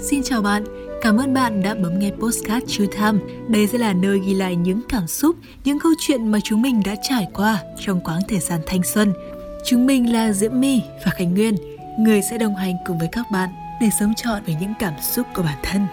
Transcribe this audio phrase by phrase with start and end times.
[0.00, 0.64] Xin chào bạn,
[1.02, 3.18] cảm ơn bạn đã bấm nghe Postcard True Time.
[3.48, 6.82] Đây sẽ là nơi ghi lại những cảm xúc, những câu chuyện mà chúng mình
[6.84, 9.12] đã trải qua trong quãng thời gian thanh xuân.
[9.64, 11.56] Chúng mình là Diễm My và Khánh Nguyên,
[11.98, 13.48] người sẽ đồng hành cùng với các bạn
[13.80, 15.86] để sống trọn với những cảm xúc của bản thân.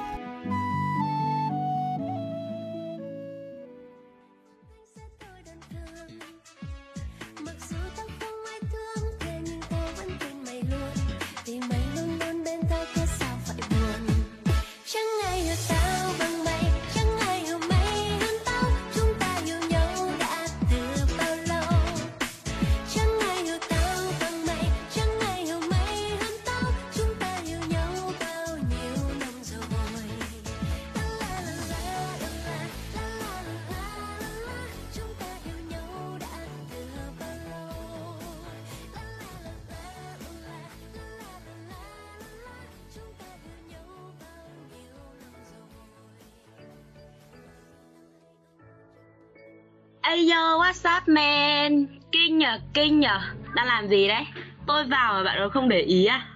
[50.16, 51.86] Hey yo, what's up man?
[52.12, 53.20] Kinh nhở, kinh nhở
[53.56, 54.24] Đang làm gì đấy?
[54.68, 56.28] Tôi vào mà bạn không để ý à?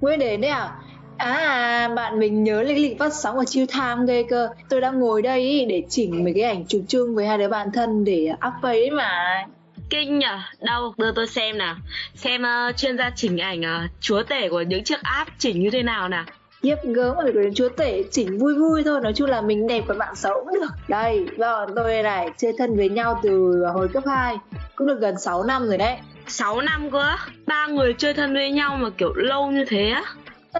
[0.00, 0.70] Nguyên đến đấy à?
[1.16, 5.00] À, bạn mình nhớ lịch lịch phát sóng ở Chill Time ghê cơ Tôi đang
[5.00, 8.28] ngồi đây để chỉnh mấy cái ảnh chụp chung với hai đứa bạn thân để
[8.32, 9.44] up face mà
[9.90, 11.76] Kinh nhở, đâu, đưa tôi xem nào
[12.14, 15.70] Xem uh, chuyên gia chỉnh ảnh uh, chúa tể của những chiếc app chỉnh như
[15.70, 16.24] thế nào nào
[16.64, 19.84] Yếp gớm mà đến chúa tể chỉnh vui vui thôi Nói chung là mình đẹp
[19.86, 23.88] và bạn xấu cũng được Đây, vâng, tôi này chơi thân với nhau từ hồi
[23.88, 24.36] cấp 2
[24.76, 27.18] Cũng được gần 6 năm rồi đấy 6 năm cơ á?
[27.46, 30.02] Ba người chơi thân với nhau mà kiểu lâu như thế á?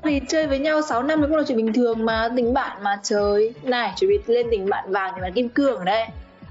[0.03, 2.99] Thì chơi với nhau 6 năm cũng là chuyện bình thường mà Tình bạn mà
[3.03, 6.07] trời Này, chuẩn bị lên tình bạn vàng thì bạn kim cương ở đây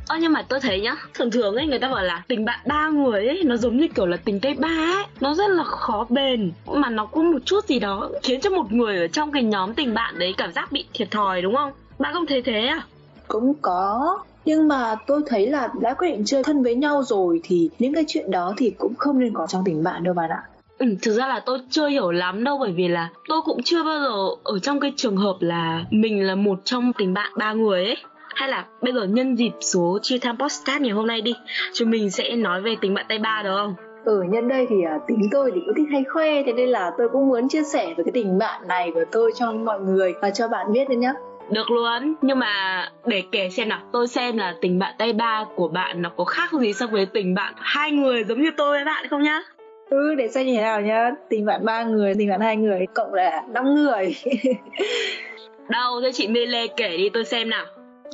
[0.08, 2.60] Ơ nhưng mà tôi thấy nhá Thường thường ấy người ta bảo là tình bạn
[2.68, 5.04] ba người ấy Nó giống như kiểu là tình tay ba ấy.
[5.20, 8.72] Nó rất là khó bền Mà nó có một chút gì đó Khiến cho một
[8.72, 11.72] người ở trong cái nhóm tình bạn đấy Cảm giác bị thiệt thòi đúng không?
[12.00, 12.82] Bạn không thấy thế à?
[13.28, 17.40] Cũng có nhưng mà tôi thấy là đã quyết định chơi thân với nhau rồi
[17.44, 20.30] thì những cái chuyện đó thì cũng không nên có trong tình bạn đâu bạn
[20.30, 20.44] ạ.
[20.78, 23.84] Ừ, thực ra là tôi chưa hiểu lắm đâu bởi vì là tôi cũng chưa
[23.84, 27.54] bao giờ ở trong cái trường hợp là mình là một trong tình bạn ba
[27.54, 27.98] người ấy
[28.36, 31.36] hay là bây giờ nhân dịp số chia tham podcast ngày hôm nay đi
[31.74, 34.76] chúng mình sẽ nói về tình bạn tay ba được không Ừ, nhân đây thì
[34.76, 37.64] uh, tính tôi thì cũng thích hay khoe Thế nên là tôi cũng muốn chia
[37.64, 40.90] sẻ về cái tình bạn này của tôi cho mọi người và cho bạn biết
[40.90, 41.14] nữa nhé
[41.50, 45.46] được luôn, nhưng mà để kể xem nào, tôi xem là tình bạn tay ba
[45.56, 48.78] của bạn nó có khác gì so với tình bạn hai người giống như tôi
[48.78, 49.42] với bạn không nhá?
[49.90, 51.12] Ừ, để xem như thế nào nhá.
[51.30, 54.16] Tình bạn ba người, tình bạn hai người, cộng là năm người.
[55.70, 57.66] Đâu, thế chị Mê Lê kể đi tôi xem nào.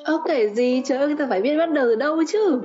[0.03, 2.61] Ơ kể gì, trời ơi, ta phải biết bắt đầu từ đâu chứ.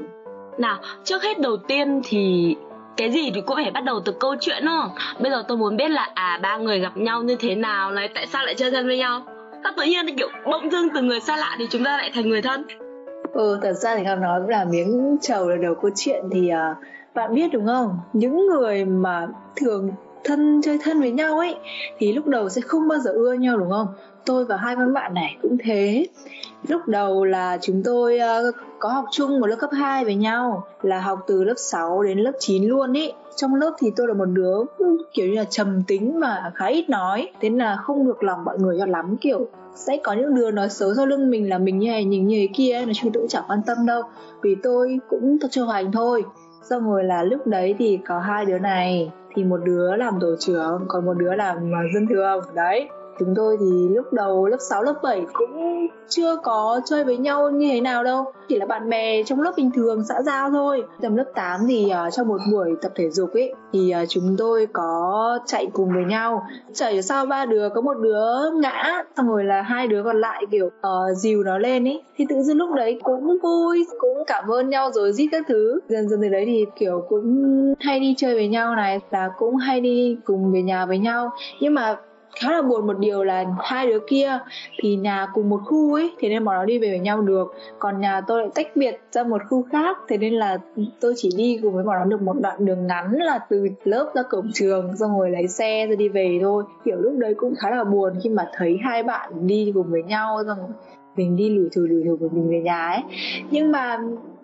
[0.59, 2.55] Nào, trước hết đầu tiên thì
[2.97, 4.89] cái gì thì cũng phải bắt đầu từ câu chuyện thôi
[5.21, 8.09] bây giờ tôi muốn biết là à ba người gặp nhau như thế nào này
[8.15, 9.27] tại sao lại chơi thân với nhau?
[9.63, 12.29] Sao tự nhiên kiểu bỗng dưng từ người xa lạ thì chúng ta lại thành
[12.29, 12.65] người thân?
[13.33, 16.51] Ừ thật ra thì khang nói cũng là miếng trầu là đầu câu chuyện thì
[16.53, 16.77] uh,
[17.15, 17.99] bạn biết đúng không?
[18.13, 19.91] Những người mà thường
[20.25, 21.57] thân chơi thân với nhau ấy
[21.99, 23.87] thì lúc đầu sẽ không bao giờ ưa nhau đúng không
[24.27, 26.07] tôi và hai con bạn này cũng thế.
[26.69, 28.19] Lúc đầu là chúng tôi
[28.49, 32.03] uh, có học chung một lớp cấp 2 với nhau là học từ lớp 6
[32.03, 33.13] đến lớp 9 luôn ý.
[33.37, 36.67] Trong lớp thì tôi là một đứa ừ, kiểu như là trầm tính mà khá
[36.67, 40.35] ít nói thế là không được lòng mọi người cho lắm kiểu sẽ có những
[40.35, 42.95] đứa nói xấu sau lưng mình là mình như này nhìn như thế kia nói
[42.95, 44.03] chung tôi cũng chẳng quan tâm đâu
[44.43, 46.25] vì tôi cũng thật cho hành thôi.
[46.71, 50.37] Xong rồi là lúc đấy thì có hai đứa này thì một đứa làm tổ
[50.39, 52.89] trưởng còn một đứa làm ờ, dân thường đấy
[53.19, 57.51] chúng tôi thì lúc đầu lớp 6, lớp 7 cũng chưa có chơi với nhau
[57.51, 58.25] như thế nào đâu.
[58.49, 60.83] Chỉ là bạn bè trong lớp bình thường xã giao thôi.
[61.01, 64.37] Tầm lớp 8 thì uh, trong một buổi tập thể dục ấy thì uh, chúng
[64.39, 66.47] tôi có chạy cùng với nhau.
[66.73, 70.45] Chạy sao ba đứa có một đứa ngã xong rồi là hai đứa còn lại
[70.51, 72.03] kiểu uh, dìu nó lên ấy.
[72.17, 75.81] Thì tự dưng lúc đấy cũng vui cũng cảm ơn nhau rồi giết các thứ.
[75.89, 79.57] Dần dần từ đấy thì kiểu cũng hay đi chơi với nhau này là cũng
[79.57, 81.31] hay đi cùng về nhà với nhau.
[81.61, 81.97] Nhưng mà
[82.41, 84.39] khá là buồn một điều là hai đứa kia
[84.79, 87.55] thì nhà cùng một khu ấy, thế nên bọn nó đi về với nhau được.
[87.79, 90.59] Còn nhà tôi lại tách biệt ra một khu khác, thế nên là
[91.01, 94.13] tôi chỉ đi cùng với bọn nó được một đoạn đường ngắn là từ lớp
[94.15, 96.65] ra cổng trường, xong rồi lấy xe rồi đi về thôi.
[96.85, 100.03] Kiểu lúc đấy cũng khá là buồn khi mà thấy hai bạn đi cùng với
[100.03, 100.69] nhau, xong rồi
[101.17, 103.03] mình đi lủi thủi lủi thủi của mình về nhà ấy.
[103.51, 103.99] Nhưng mà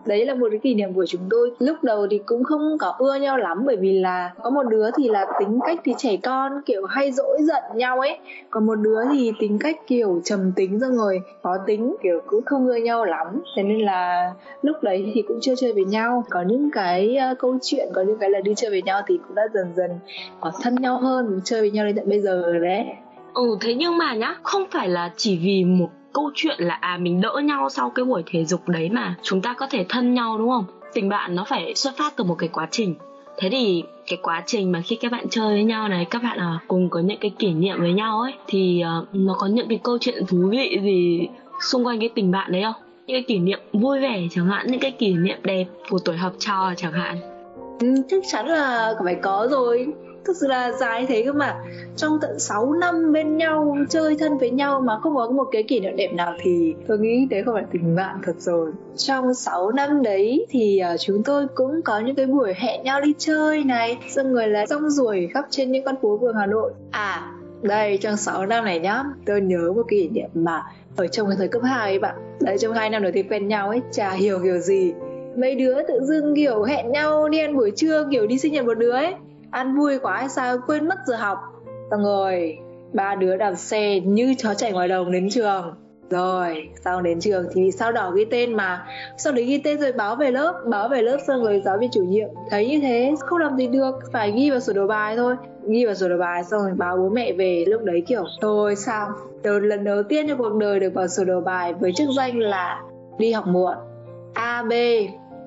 [0.06, 1.52] đấy là một cái kỷ niệm của chúng tôi.
[1.58, 4.90] Lúc đầu thì cũng không có ưa nhau lắm bởi vì là có một đứa
[4.96, 8.18] thì là tính cách thì trẻ con kiểu hay dỗi giận nhau ấy.
[8.50, 12.44] Còn một đứa thì tính cách kiểu trầm tính ra rồi khó tính kiểu cũng
[12.44, 13.26] không ưa nhau lắm.
[13.56, 14.32] Thế nên là
[14.62, 16.24] lúc đấy thì cũng chưa chơi với nhau.
[16.30, 19.18] Có những cái uh, câu chuyện có những cái là đi chơi với nhau thì
[19.26, 19.90] cũng đã dần dần
[20.40, 22.84] có thân nhau hơn chơi với nhau đến tận bây giờ rồi đấy.
[23.34, 26.96] Ừ thế nhưng mà nhá không phải là chỉ vì một câu chuyện là à
[27.00, 30.14] mình đỡ nhau sau cái buổi thể dục đấy mà chúng ta có thể thân
[30.14, 30.64] nhau đúng không?
[30.94, 32.94] Tình bạn nó phải xuất phát từ một cái quá trình.
[33.38, 36.38] Thế thì cái quá trình mà khi các bạn chơi với nhau này các bạn
[36.38, 39.68] à, cùng có những cái kỷ niệm với nhau ấy thì uh, nó có những
[39.68, 41.28] cái câu chuyện thú vị gì
[41.60, 42.82] xung quanh cái tình bạn đấy không?
[43.06, 46.16] Những cái kỷ niệm vui vẻ chẳng hạn những cái kỷ niệm đẹp của tuổi
[46.16, 47.16] học trò chẳng hạn.
[47.80, 49.86] Ừ, chắc chắn là phải có rồi
[50.24, 51.56] thực sự là dài thế cơ mà.
[51.96, 55.62] Trong tận 6 năm bên nhau chơi thân với nhau mà không có một cái
[55.62, 56.34] kỷ niệm đẹp nào.
[56.40, 58.72] Thì tôi nghĩ đấy không phải tình bạn thật rồi.
[58.96, 63.00] Trong 6 năm đấy thì uh, chúng tôi cũng có những cái buổi hẹn nhau
[63.00, 63.98] đi chơi này.
[64.08, 66.72] Xong rồi là rong ruổi khắp trên những con phố phường Hà Nội.
[66.90, 67.32] À
[67.62, 70.62] đây trong 6 năm này nhá tôi nhớ một kỷ niệm mà
[70.96, 72.14] ở trong cái thời cấp 2 ấy bạn.
[72.40, 74.92] Đấy trong hai năm đầu tiên quen nhau ấy chả hiểu kiểu gì.
[75.36, 78.64] Mấy đứa tự dưng kiểu hẹn nhau đi ăn buổi trưa kiểu đi sinh nhật
[78.64, 79.14] một đứa ấy
[79.50, 80.56] ăn vui quá hay sao?
[80.66, 81.38] Quên mất giờ học.
[81.90, 82.58] Xong rồi,
[82.92, 85.74] ba đứa đạp xe như chó chạy ngoài đồng đến trường.
[86.10, 88.86] Rồi, sau đến trường thì sao đỏ ghi tên mà.
[89.18, 90.62] Sau đấy ghi tên rồi báo về lớp.
[90.66, 93.66] Báo về lớp xong rồi giáo viên chủ nhiệm thấy như thế, không làm gì
[93.66, 95.36] được, phải ghi vào sổ đầu bài thôi.
[95.68, 97.64] Ghi vào sổ đầu bài xong rồi báo bố mẹ về.
[97.68, 99.08] Lúc đấy kiểu, thôi sao?
[99.42, 102.38] Từ lần đầu tiên trong cuộc đời được vào sổ đầu bài với chức danh
[102.38, 102.82] là
[103.18, 103.74] đi học muộn.
[104.34, 104.72] A, b,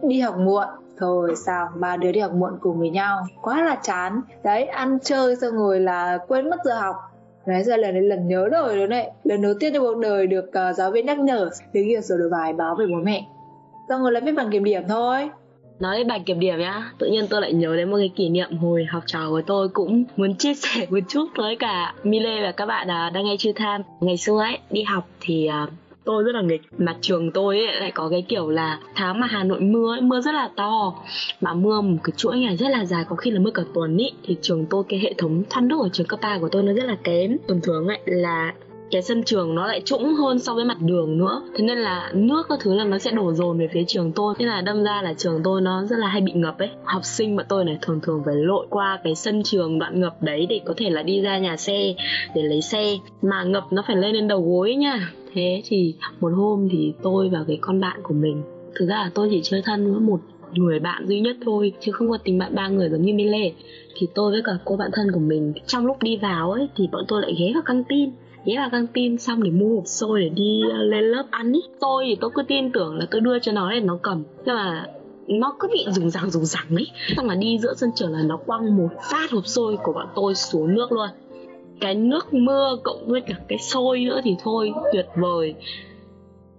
[0.03, 0.67] đi học muộn
[1.03, 3.27] thôi sao ba đứa đi học muộn cùng với nhau?
[3.41, 4.21] Quá là chán.
[4.44, 6.95] Đấy ăn chơi xong rồi là quên mất giờ học.
[7.45, 10.27] Đấy giờ lần đến lần nhớ rồi đó này lần đầu tiên trong cuộc đời
[10.27, 13.25] được uh, giáo viên nhắc nhở đến ghi sổ đầu bài báo về bố mẹ.
[13.89, 15.29] Xong rồi lại viết bằng kiểm điểm thôi.
[15.79, 18.29] Nói đến bài kiểm điểm nhá tự nhiên tôi lại nhớ đến một cái kỷ
[18.29, 22.44] niệm hồi học trò của tôi cũng muốn chia sẻ một chút với cả Mile
[22.44, 23.81] và các bạn uh, đang nghe chưa tham.
[23.99, 25.69] Ngày xưa ấy đi học thì uh,
[26.05, 26.61] tôi rất là nghịch.
[26.77, 30.01] Mà trường tôi ấy lại có cái kiểu là tháng mà Hà Nội mưa ấy,
[30.01, 30.94] mưa rất là to.
[31.41, 33.97] Mà mưa một cái chuỗi ngày rất là dài có khi là mưa cả tuần
[33.97, 34.11] ý.
[34.23, 36.73] Thì trường tôi cái hệ thống thoát nước ở trường cấp 3 của tôi nó
[36.73, 37.38] rất là kém.
[37.47, 38.53] Thường thường ấy là
[38.94, 41.42] cái sân trường nó lại trũng hơn so với mặt đường nữa.
[41.56, 44.36] Thế nên là nước các thứ là nó sẽ đổ dồn về phía trường tôi.
[44.40, 46.69] Thế là đâm ra là trường tôi nó rất là hay bị ngập ấy.
[46.84, 50.22] Học sinh bọn tôi này thường thường phải lội qua cái sân trường đoạn ngập
[50.22, 51.95] đấy để có thể là đi ra nhà xe,
[52.36, 52.98] để lấy xe.
[53.22, 55.12] Mà ngập nó phải lên đến đầu gối nha.
[55.34, 58.44] Thế thì một hôm thì tôi và cái con bạn của mình,
[58.75, 60.19] thực ra là tôi chỉ chơi thân với một
[60.54, 63.51] người bạn duy nhất thôi, chứ không có tình bạn ba người giống như Mile
[63.95, 66.88] thì tôi với cả cô bạn thân của mình, trong lúc đi vào ấy, thì
[66.92, 68.10] bọn tôi lại ghé vào căng tin
[68.45, 71.54] ghé vào căng tin xong để mua hộp xôi để đi ờ, lên lớp ăn
[71.54, 71.62] ý.
[71.80, 74.24] Tôi thì tôi cứ tin tưởng là tôi đưa cho nó để nó cầm.
[74.45, 74.88] Nhưng mà
[75.28, 76.88] nó cứ bị rùng ràng rùng ràng ấy.
[77.18, 80.07] Xong là đi giữa sân trường là nó quăng một phát hộp xôi của bọn
[80.16, 81.10] tôi xuống nước luôn.
[81.80, 85.56] Cái nước mưa cộng với cả cái xôi nữa thì thôi, tuyệt vời.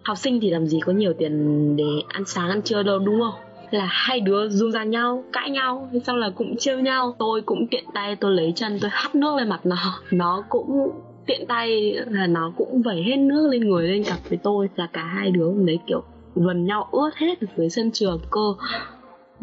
[0.02, 3.20] Học sinh thì làm gì có nhiều tiền để ăn sáng, ăn trưa đâu, đúng
[3.20, 3.34] không?
[3.70, 7.16] Là hai đứa rung ra nhau, cãi nhau, xong là cũng trêu nhau.
[7.18, 9.76] Tôi cũng tiện tay, tôi lấy chân, tôi hắt nước lên mặt nó.
[10.10, 10.90] Nó cũng
[11.26, 14.86] tiện tay là nó cũng vẩy hết nước lên người lên cặp với tôi là
[14.92, 16.02] cả hai đứa lấy kiểu
[16.34, 18.54] vần nhau ướt hết ở dưới sân trường cơ.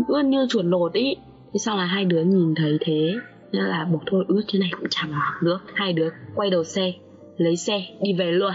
[0.08, 1.16] Ướt như chuột lột ý.
[1.54, 3.14] Thế sau là hai đứa nhìn thấy thế
[3.52, 6.64] nên là buộc thôi, ướt thế này cũng chẳng học nữa hai đứa quay đầu
[6.64, 6.94] xe,
[7.38, 8.54] lấy xe đi về luôn.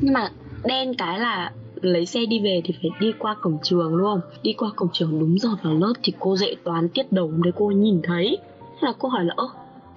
[0.00, 0.30] Nhưng mà
[0.64, 4.52] đen cái là lấy xe đi về thì phải đi qua cổng trường luôn đi
[4.52, 7.66] qua cổng trường đúng giờ vào lớp thì cô dạy toán tiết đầu đấy, cô
[7.66, 8.38] nhìn thấy.
[8.60, 9.48] Thế là cô hỏi là, ơ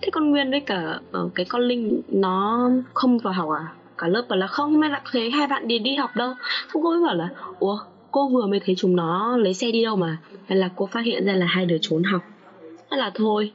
[0.01, 3.73] thế con nguyên với cả uh, cái con linh nó không vào học à?
[3.97, 6.33] Cả lớp bảo là không may là thấy hai bạn đi đi học đâu.
[6.67, 7.29] Không cô mới bảo là
[7.59, 7.79] ủa
[8.11, 10.17] cô vừa mới thấy chúng nó lấy xe đi đâu mà?
[10.47, 12.21] Hay là cô phát hiện ra là hai đứa trốn học.
[12.91, 13.51] Thế là thôi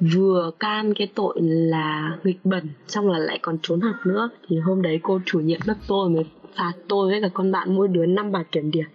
[0.00, 4.28] vừa can cái tội là nghịch bẩn xong là lại còn trốn học nữa.
[4.48, 6.24] Thì hôm đấy cô chủ nhiệm lớp tôi mới
[6.56, 8.86] phạt tôi với cả con bạn mỗi đứa năm bài kiểm điểm.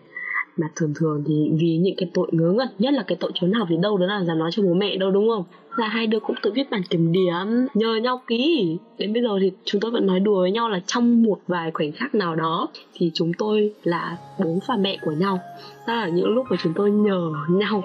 [0.57, 3.51] Mà thường thường thì vì những cái tội ngớ ngẩn nhất là cái tội trốn
[3.51, 5.43] học thì đâu đó là dám nói cho bố mẹ đâu đúng không?
[5.75, 8.77] Là hai đứa cũng tự viết bản kiểm điểm, nhờ nhau ký.
[8.97, 11.71] Đến bây giờ thì chúng tôi vẫn nói đùa với nhau là trong một vài
[11.71, 15.39] khoảnh khắc nào đó thì chúng tôi là bố và mẹ của nhau.
[15.87, 17.83] Đó là những lúc mà chúng tôi nhờ nhau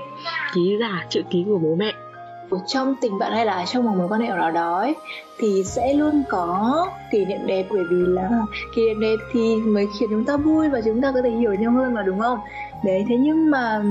[0.54, 1.92] ký giả chữ ký của bố mẹ
[2.66, 4.94] trong tình bạn hay là trong một mối quan hệ nào đó ấy,
[5.38, 8.30] thì sẽ luôn có kỷ niệm đẹp bởi vì là
[8.74, 11.54] kỷ niệm đẹp thì mới khiến chúng ta vui và chúng ta có thể hiểu
[11.54, 12.38] nhau hơn mà đúng không?
[12.84, 13.82] Đấy thế nhưng mà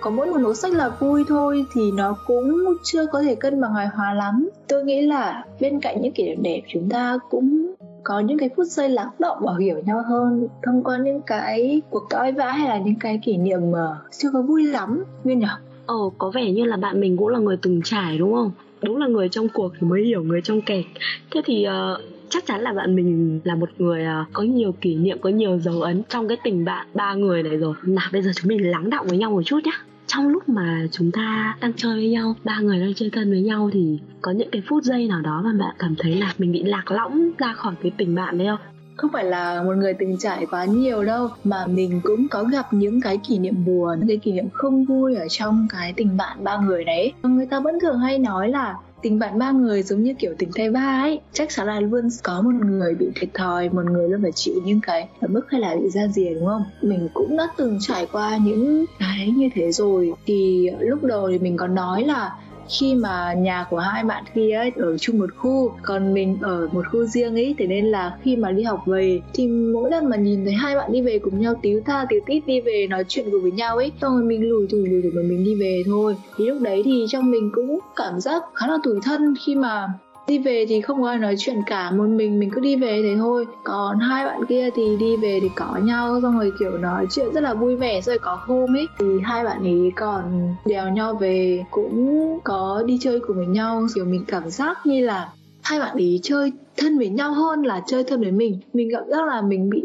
[0.00, 3.60] có mỗi một nốt sách là vui thôi thì nó cũng chưa có thể cân
[3.60, 4.48] bằng hài hòa lắm.
[4.68, 8.50] Tôi nghĩ là bên cạnh những kỷ niệm đẹp chúng ta cũng có những cái
[8.56, 12.50] phút giây lắng động và hiểu nhau hơn thông qua những cái cuộc cãi vã
[12.50, 15.04] hay là những cái kỷ niệm mà chưa có vui lắm.
[15.24, 15.46] Nguyên nhỉ
[15.86, 18.50] Ồ, có vẻ như là bạn mình cũng là người từng trải đúng không?
[18.82, 20.84] Đúng là người trong cuộc thì mới hiểu người trong kẹt.
[21.30, 24.94] Thế thì uh, chắc chắn là bạn mình là một người uh, có nhiều kỷ
[24.94, 27.74] niệm, có nhiều dấu ấn trong cái tình bạn ba người này rồi.
[27.82, 29.72] Nào bây giờ chúng mình lắng đọng với nhau một chút nhé.
[30.06, 33.40] trong lúc mà chúng ta đang chơi với nhau ba người đang chơi thân với
[33.40, 36.52] nhau thì có những cái phút giây nào đó mà bạn cảm thấy là mình
[36.52, 39.94] bị lạc lõng ra khỏi cái tình bạn đấy không không phải là một người
[39.94, 43.98] từng trải quá nhiều đâu, mà mình cũng có gặp những cái kỷ niệm buồn,
[43.98, 47.12] những cái kỷ niệm không vui ở trong cái tình bạn ba người đấy.
[47.22, 50.50] Người ta vẫn thường hay nói là tình bạn ba người giống như kiểu tình
[50.54, 51.20] thầy ba ấy.
[51.32, 54.54] Chắc chắn là luôn có một người bị thiệt thòi, một người luôn phải chịu
[54.64, 56.64] những cái ở mức hay là bị ra rìa, đúng không?
[56.82, 60.12] Mình cũng đã từng trải qua những cái như thế rồi.
[60.26, 62.32] Thì lúc đầu thì mình còn nói là
[62.78, 66.68] khi mà nhà của hai bạn kia ấy ở chung một khu, còn mình ở
[66.72, 70.08] một khu riêng ấy, thế nên là khi mà đi học về thì mỗi lần
[70.08, 72.86] mà nhìn thấy hai bạn đi về cùng nhau tíu tha tíu tít đi về
[72.90, 75.44] nói chuyện cùng với nhau ấy, xong rồi mình lùi thủi lùi thủi mà mình
[75.44, 76.16] đi về thôi.
[76.36, 79.88] Thì lúc đấy thì trong mình cũng cảm giác khá là tủi thân khi mà
[80.26, 83.02] đi về thì không có ai nói chuyện cả, một mình mình cứ đi về
[83.02, 83.46] thế thôi.
[83.64, 87.32] Còn hai bạn kia thì đi về thì có nhau, xong rồi, kiểu, nói chuyện
[87.34, 91.14] rất là vui vẻ rồi có hôm ấy thì hai bạn ấy còn đèo nhau
[91.14, 93.86] về, cũng có đi chơi cùng với nhau.
[93.94, 97.82] Kiểu, mình cảm giác như là hai bạn ấy chơi thân với nhau hơn là
[97.86, 98.58] chơi thân với mình.
[98.72, 99.82] Mình cảm giác là mình bị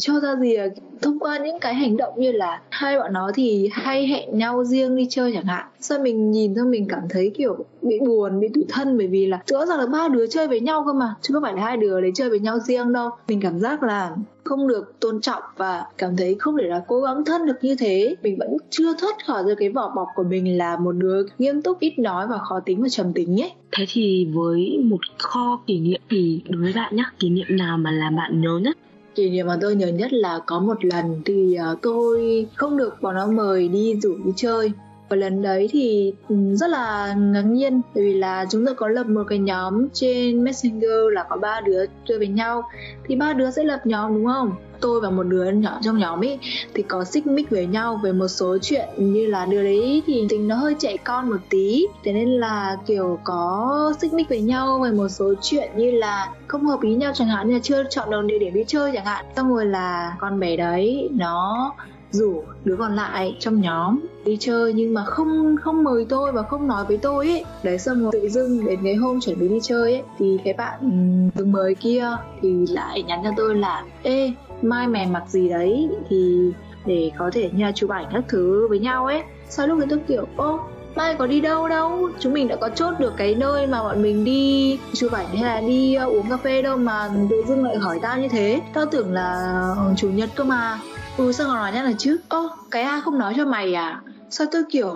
[0.00, 0.56] cho ra gì
[1.02, 4.64] thông qua những cái hành động như là hai bọn nó thì hay hẹn nhau
[4.64, 5.64] riêng đi chơi chẳng hạn.
[5.80, 9.26] Sao mình nhìn thôi mình cảm thấy kiểu bị buồn, bị tủi thân bởi vì
[9.26, 11.64] là rõ ràng là ba đứa chơi với nhau cơ mà, chứ không phải là
[11.64, 13.10] hai đứa đấy chơi với nhau riêng đâu.
[13.28, 17.00] Mình cảm giác là không được tôn trọng và cảm thấy không để là cố
[17.00, 18.16] gắng thân được như thế.
[18.22, 21.62] Mình vẫn chưa thoát khỏi được cái vỏ bọc của mình là một đứa nghiêm
[21.62, 23.52] túc, ít nói và khó tính và trầm tính ấy.
[23.78, 27.04] Thế thì với một kho kỷ niệm thì đối với bạn nhá?
[27.18, 28.76] Kỷ niệm nào mà làm bạn nhớ nhất?
[29.14, 33.02] Kỷ niệm mà tôi nhớ nhất là có một lần thì ờ, tôi không được
[33.02, 34.72] bọn nó mời đi rủ đi chơi.
[35.08, 38.88] Và lần đấy thì ừ, rất là ngạc nhiên, bởi vì là chúng tôi có
[38.88, 42.62] lập một cái nhóm trên messenger là có ba đứa chơi với nhau.
[43.04, 44.52] Thì ba đứa sẽ lập nhóm, đúng không?
[44.80, 46.38] Tôi và một đứa nhỏ trong nhóm ấy
[46.74, 50.26] thì có xích mích với nhau về một số chuyện như là đứa đấy thì
[50.28, 54.40] tính nó hơi trẻ con một tí, thế nên là, kiểu, có xích mích với
[54.40, 57.60] nhau về một số chuyện như là không hợp ý nhau chẳng hạn, như là
[57.62, 59.24] chưa chọn được địa điểm đi chơi chẳng hạn.
[59.36, 61.72] Xong rồi là con bé đấy, nó
[62.10, 66.42] rủ đứa còn lại trong nhóm đi chơi nhưng mà không không mời tôi và
[66.42, 69.48] không nói với tôi ấy đấy, xong rồi tự dưng đến ngày hôm chuẩn bị
[69.48, 72.08] đi chơi ấy thì cái bạn ừ, được mời kia
[72.42, 74.32] thì lại nhắn cho tôi là, ê
[74.62, 76.52] mai mè mặc gì đấy thì
[76.86, 79.22] để có thể nhờ chụp ảnh các thứ với nhau ấy.
[79.48, 80.60] Sau lúc đấy tôi kiểu, ô,
[80.94, 82.08] mai có đi đâu đâu?
[82.20, 85.42] Chúng mình đã có chốt được cái nơi mà bọn mình đi chụp ảnh hay
[85.42, 88.60] là đi ờ, uống cà phê đâu mà tự dưng lại hỏi tao như thế?
[88.74, 89.32] Tao tưởng là
[89.76, 90.78] ờ, chủ nhật cơ mà.
[91.16, 94.02] Ừ sao còn nói nhá là, chứ, ô, cái a không nói cho mày à?
[94.30, 94.88] Sao tôi kiểu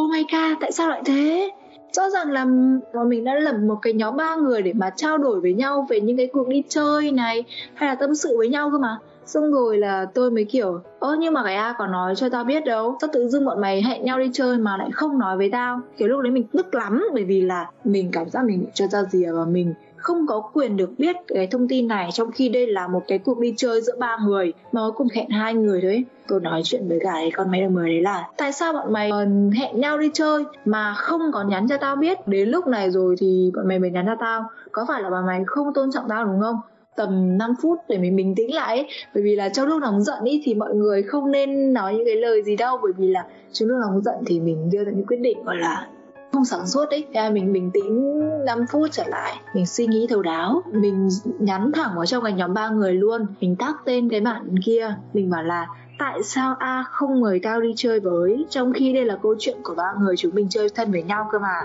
[0.00, 1.50] oh my god, tại sao lại thế?
[1.92, 2.46] Rõ ràng là
[2.94, 5.86] bọn mình đã lập một cái nhóm ba người để mà trao đổi với nhau
[5.90, 7.44] về những cái cuộc đi chơi này,
[7.74, 8.98] hay là tâm sự với nhau cơ mà.
[9.26, 12.44] Xong rồi là tôi mới kiểu, ơ, nhưng mà cái a còn nói cho tao
[12.44, 15.36] biết đâu, tao tự dưng bọn mày hẹn nhau đi chơi mà lại không nói
[15.36, 15.80] với tao.
[15.96, 19.02] Kiểu lúc đấy mình tức lắm, bởi vì là mình cảm giác mình cho ra
[19.02, 22.66] rìa và mình không có quyền được biết cái thông tin này, trong khi đây
[22.66, 25.80] là một cái cuộc đi chơi giữa ba người, mà cuối cùng hẹn hai người
[25.80, 28.92] đấy tôi nói chuyện với cả con máy đồng mười đấy là, tại sao bọn
[28.92, 32.18] mày ờ, hẹn nhau đi chơi mà không có nhắn cho tao biết?
[32.26, 34.44] Đến lúc này rồi thì bọn mày mới nhắn cho tao.
[34.72, 36.56] Có phải là bọn mày không tôn trọng tao đúng không?
[36.96, 38.88] Tầm 5 phút để mình bình tĩnh lại ấy.
[39.14, 42.06] bởi vì là trong lúc nóng giận ý thì mọi người không nên nói những
[42.06, 42.78] cái lời gì đâu.
[42.82, 45.56] Bởi vì là trong lúc nóng giận thì mình đưa ra những quyết định, gọi
[45.56, 45.86] là
[46.32, 47.06] không sáng suốt ấy.
[47.14, 49.36] Thế mình bình tĩnh 5 phút trở lại.
[49.54, 50.62] Mình suy nghĩ thấu đáo.
[50.72, 51.08] Mình
[51.38, 53.26] nhắn thẳng vào trong cái nhóm ba người luôn.
[53.40, 54.94] Mình tác tên cái bạn kia.
[55.12, 55.66] Mình bảo là,
[55.98, 58.44] tại sao a không mời tao đi chơi với?
[58.50, 61.28] Trong khi đây là câu chuyện của ba người chúng mình chơi thân với nhau
[61.32, 61.60] cơ mà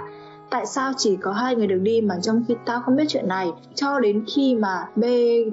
[0.49, 3.27] tại sao chỉ có hai người được đi mà trong khi tao không biết chuyện
[3.27, 3.51] này?
[3.75, 5.03] Cho đến khi mà b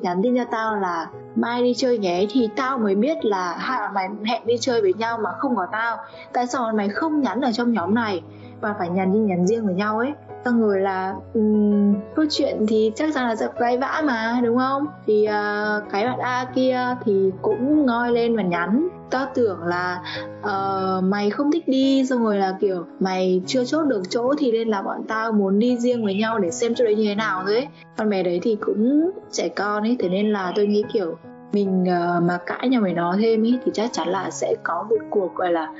[0.02, 3.80] nhắn tin cho tao là mai đi chơi nhé thì tao mới biết là hai
[3.80, 5.96] bạn mày hẹn đi chơi với nhau mà không có tao.
[6.32, 8.22] Tại sao mày không nhắn ở trong nhóm này
[8.60, 10.12] và phải nhắn đi nhắn riêng với nhau ấy?
[10.44, 14.58] Xong người là um, câu chuyện thì chắc chắn là sẽ cãi vã mà đúng
[14.58, 14.86] không?
[15.06, 20.02] Thì uh, cái bạn a kia thì cũng ngoi lên và nhắn tao tưởng là
[20.40, 24.52] uh, mày không thích đi xong rồi là kiểu mày chưa chốt được chỗ thì
[24.52, 27.14] nên là bọn tao muốn đi riêng với nhau để xem chỗ đấy như thế
[27.14, 27.66] nào thôi ấy.
[27.96, 31.16] Con bé đấy thì cũng trẻ con ấy thế nên là tôi nghĩ kiểu
[31.52, 34.86] mình uh, mà cãi nhau với nó thêm ấy thì chắc chắn là sẽ có
[34.90, 35.72] một cuộc gọi là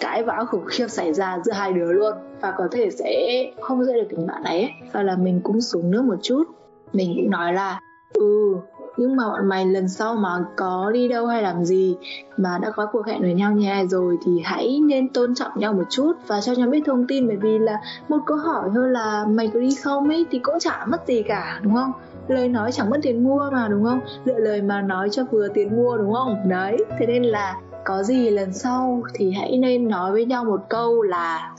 [0.00, 2.14] cãi vã khủng khiếp xảy ra giữa hai đứa luôn.
[2.40, 4.70] Và có thể sẽ không giữ được tình bạn ấy.
[4.92, 6.44] Và là mình cũng xuống nước một chút.
[6.92, 7.80] Mình cũng nói là
[8.12, 8.54] ừ
[8.96, 11.96] nhưng mà bọn mày lần sau mà có đi đâu hay làm gì
[12.36, 15.52] mà đã có cuộc hẹn với nhau như này rồi thì hãy nên tôn trọng
[15.54, 17.28] nhau một chút và cho nhau biết thông tin.
[17.28, 20.58] Bởi vì là một câu hỏi thôi là mày có đi không ấy thì cũng
[20.58, 21.92] chả mất gì cả, đúng không?
[22.28, 24.00] Lời nói chẳng mất tiền mua mà, đúng không?
[24.24, 26.36] Lựa lời mà nói cho vừa tiền mua, đúng không?
[26.48, 30.60] Đấy, thế nên là có gì lần sau thì hãy nên nói với nhau một
[30.68, 31.52] câu là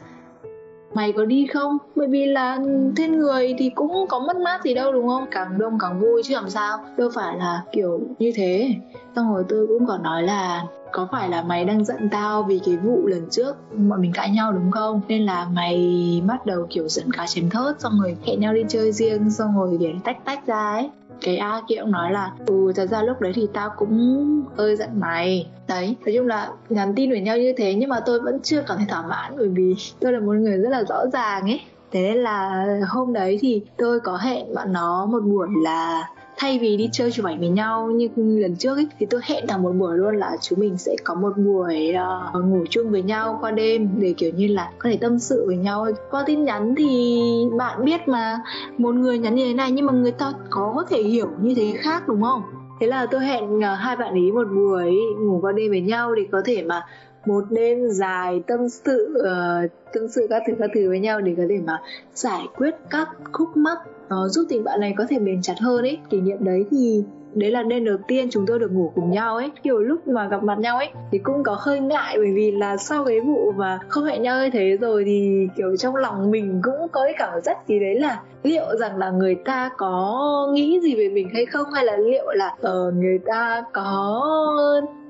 [0.93, 1.77] mày có đi không?
[1.95, 2.60] Bởi vì là
[2.98, 5.25] thêm người thì cũng có mất mát gì đâu đúng không?
[5.31, 6.77] Càng đông càng vui chứ làm sao?
[6.98, 8.69] Đâu phải là kiểu như thế.
[9.15, 12.60] Xong rồi tôi cũng còn nói là có phải là mày đang giận tao vì
[12.65, 13.55] cái vụ lần trước
[13.89, 15.01] bọn mình cãi nhau đúng không?
[15.07, 18.63] Nên là mày bắt đầu kiểu giận cá chém thớt xong rồi hẹn nhau đi
[18.67, 20.89] chơi riêng xong rồi để tách tách ra ấy
[21.22, 24.75] cái A kia cũng nói là ừ thật ra lúc đấy thì tao cũng hơi
[24.75, 25.50] giận mày.
[25.68, 28.62] Đấy, nói chung là nhắn tin với nhau như thế nhưng mà tôi vẫn chưa
[28.68, 31.62] cảm thấy thỏa mãn bởi vì tôi là một người rất là rõ ràng ấy.
[31.92, 36.10] Thế nên là hôm đấy thì tôi có hẹn bạn nó một buổi là
[36.41, 39.48] thay vì đi chơi chụp ảnh với nhau như lần trước ấy thì tôi hẹn
[39.48, 41.93] thẳng một buổi luôn là chúng mình sẽ có một buổi
[42.36, 45.43] uh, ngủ chung với nhau qua đêm để kiểu như là có thể tâm sự
[45.48, 45.88] với nhau.
[46.12, 47.21] Qua tin nhắn thì
[47.57, 48.39] bạn biết mà
[48.77, 51.74] một người nhắn như thế này nhưng mà người ta có thể hiểu như thế
[51.77, 52.41] khác đúng không?
[52.79, 56.15] Thế là tôi hẹn uh, hai bạn ý một buổi ngủ qua đêm với nhau
[56.15, 56.81] để có thể mà
[57.25, 61.34] một đêm dài tâm sự uh, tâm sự các thứ các thứ với nhau để
[61.38, 61.82] có thể mà
[62.13, 63.78] giải quyết các khúc mắc
[64.10, 65.98] nó giúp tình bạn này có thể bền chặt hơn ấy.
[66.10, 69.36] Kỷ niệm đấy thì đấy là đêm đầu tiên chúng tôi được ngủ cùng nhau
[69.36, 69.52] ấy.
[69.64, 72.78] Kiểu lúc mà gặp mặt nhau ấy thì cũng có hơi ngại bởi vì là
[72.78, 76.62] sau cái vụ mà không hẹn nhau như thế rồi thì kiểu trong lòng mình
[76.64, 80.80] cũng có cái cảm giác gì đấy là liệu rằng là người ta có nghĩ
[80.84, 81.72] gì về mình hay không?
[81.74, 84.22] Hay là liệu là uh, người ta có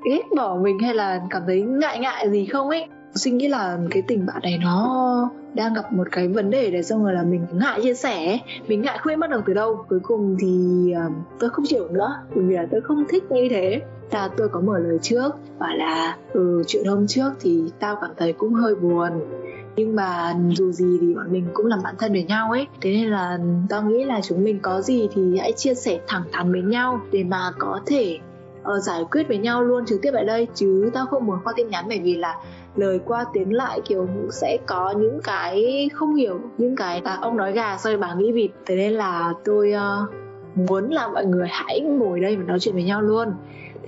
[0.09, 2.87] ghét bỏ mình hay là cảm thấy ngại ngại gì không ấy?
[3.15, 6.83] Sinh nghĩ là cái tình bạn này nó đang gặp một cái vấn đề để
[6.83, 9.85] xong rồi là mình ngại chia sẻ mình ngại khuyên bắt đầu từ đâu.
[9.89, 10.47] Cuối cùng thì
[11.07, 13.81] uh, tôi không chịu nữa bởi vì là tôi không thích như thế.
[14.09, 18.11] Ta tôi có mở lời trước và là ừ chuyện hôm trước thì tao cảm
[18.17, 19.11] thấy cũng hơi buồn
[19.75, 22.67] nhưng mà dù gì thì bọn mình cũng làm bạn thân với nhau ấy.
[22.81, 23.39] Thế nên là
[23.69, 27.01] tao nghĩ là chúng mình có gì thì hãy chia sẻ thẳng thắn với nhau
[27.11, 28.19] để mà có thể
[28.61, 30.47] uh, giải quyết với nhau luôn trực tiếp tại đây.
[30.55, 32.35] Chứ tao không muốn qua tin nhắn bởi vì là
[32.75, 37.37] lời qua tiếng lại kiểu sẽ có những cái không hiểu những cái à, ông
[37.37, 38.51] nói gà xoay bà nghĩ vịt.
[38.65, 40.09] Thế nên là tôi uh,
[40.69, 43.33] muốn là mọi người hãy ngồi đây và nói chuyện với nhau luôn.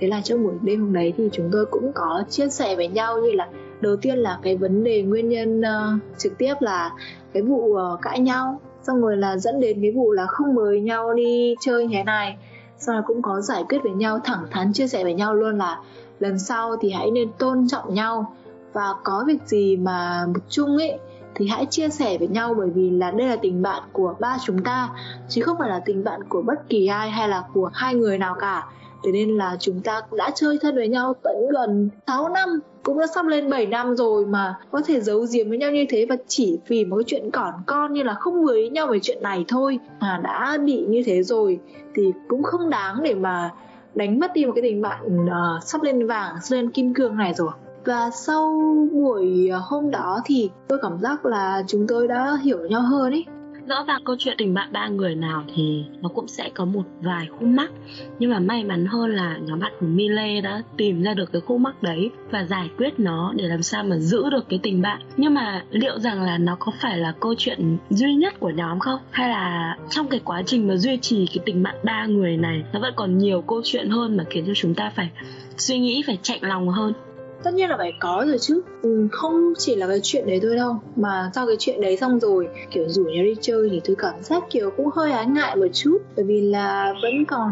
[0.00, 2.88] Thế là trong buổi đêm hôm đấy thì chúng tôi cũng có chia sẻ với
[2.88, 3.48] nhau như là
[3.80, 6.90] đầu tiên là cái vấn đề nguyên nhân uh, trực tiếp là
[7.32, 8.60] cái vụ uh, cãi nhau.
[8.82, 12.04] Xong rồi là dẫn đến cái vụ là không mời nhau đi chơi như thế
[12.04, 12.36] này.
[12.78, 15.58] Xong rồi cũng có giải quyết với nhau thẳng thắn chia sẻ với nhau luôn
[15.58, 15.78] là
[16.20, 18.34] lần sau thì hãy nên tôn trọng nhau
[18.74, 20.98] và có việc gì mà một chung ấy
[21.34, 24.36] thì hãy chia sẻ với nhau bởi vì là đây là tình bạn của ba
[24.44, 24.88] chúng ta
[25.28, 28.18] chứ không phải là tình bạn của bất kỳ ai hay là của hai người
[28.18, 28.66] nào cả.
[29.04, 32.48] Thế nên là chúng ta đã chơi thân với nhau tận gần 6 năm
[32.82, 35.84] cũng đã sắp lên 7 năm rồi mà có thể giấu giếm với nhau như
[35.88, 38.98] thế và chỉ vì một cái chuyện còn con như là không với nhau về
[39.02, 41.60] chuyện này thôi mà đã bị như thế rồi
[41.94, 43.50] thì cũng không đáng để mà
[43.94, 47.16] đánh mất đi một cái tình bạn uh, sắp lên vàng sắp lên kim cương
[47.16, 47.50] này rồi
[47.84, 48.60] và sau
[48.92, 53.12] buổi ờ, hôm đó thì tôi cảm giác là chúng tôi đã hiểu nhau hơn
[53.12, 53.24] ấy
[53.68, 56.82] rõ ràng câu chuyện tình bạn ba người nào thì nó cũng sẽ có một
[57.00, 57.70] vài khúc mắc.
[58.18, 61.42] Nhưng mà may mắn hơn là nhóm bạn của Mile đã tìm ra được cái
[61.46, 64.82] khúc mắc đấy và giải quyết nó để làm sao mà giữ được cái tình
[64.82, 65.00] bạn.
[65.16, 68.78] Nhưng mà liệu rằng là nó có phải là câu chuyện duy nhất của nhóm
[68.78, 69.00] không?
[69.10, 72.64] Hay là trong cái quá trình mà duy trì cái tình bạn ba người này,
[72.72, 75.10] nó vẫn còn nhiều câu chuyện hơn mà khiến cho chúng ta phải
[75.56, 76.92] suy nghĩ, phải chạy lòng hơn?
[77.44, 78.62] Tất nhiên là phải có rồi chứ.
[78.82, 82.20] Ừ, không chỉ là cái chuyện đấy thôi đâu mà sau cái chuyện đấy xong
[82.20, 85.56] rồi kiểu rủ nhau đi chơi thì tôi cảm giác kiểu cũng hơi ái ngại
[85.56, 85.98] một chút.
[86.16, 87.50] Bởi vì là vẫn còn